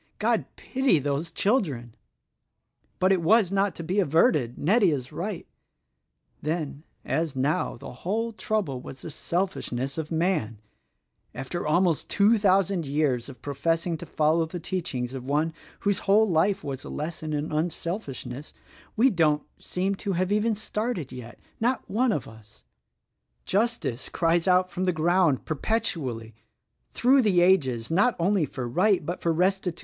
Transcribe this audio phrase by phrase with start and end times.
[0.17, 1.93] God pity those children!
[2.97, 4.57] "But it was not to be averted.
[4.57, 5.45] Nettie is right.
[6.41, 10.57] Then as now the whole trouble was the selfishness of man'
[11.35, 16.27] After almost two thousand years of professing to follow the teachings of one whose whole
[16.27, 18.53] life was a lesson in unselfishness,
[18.95, 22.63] we don't seem to have even started yet Not one of us
[23.45, 26.33] Justice cries out from the ground per petually,
[26.91, 29.75] through the ages, not only for right but for resti!